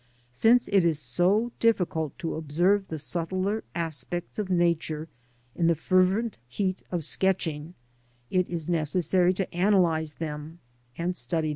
Since 0.31 0.67
it 0.69 0.83
is 0.83 0.97
so 0.97 1.51
difficult 1.59 2.17
to 2.17 2.29
fj 2.29 2.37
observe 2.39 2.87
the 2.87 2.97
subtler 2.97 3.63
aspects 3.75 4.39
of 4.39 4.49
Nature 4.49 5.07
in 5.55 5.67
the 5.67 5.75
fervent 5.75 6.37
heat 6.47 6.81
of; 6.91 7.03
c 7.03 7.09
sketching, 7.19 7.75
it 8.31 8.49
is 8.49 8.67
necessary 8.67 9.31
to 9.35 9.47
analyse 9.55 10.13
them, 10.13 10.57
and 10.97 11.15
study 11.15 11.19
them 11.49 11.49
separately. 11.49 11.49